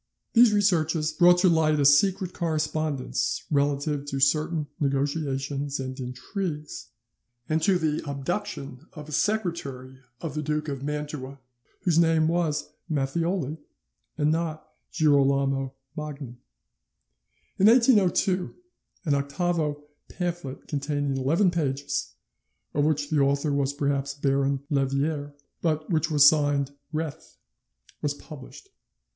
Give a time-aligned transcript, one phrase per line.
[0.33, 6.87] These researches brought to light a secret correspondence relative to certain negotiations and intrigues,
[7.47, 11.39] and to the abduction of a secretary of the Duke of Mantua
[11.81, 13.59] whose name was Matthioli,
[14.17, 16.39] and not Girolamo Magni.
[17.59, 18.55] In 1802
[19.05, 22.15] an octavo pamphlet containing 11 pages,
[22.73, 27.37] of which the author was perhaps Baron Lerviere, but which was signed Reth,
[28.01, 28.69] was published.